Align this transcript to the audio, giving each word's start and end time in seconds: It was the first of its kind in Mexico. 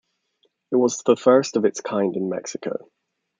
It 0.71 0.77
was 0.77 1.03
the 1.05 1.15
first 1.15 1.55
of 1.55 1.63
its 1.63 1.79
kind 1.79 2.15
in 2.15 2.27
Mexico. 2.27 2.89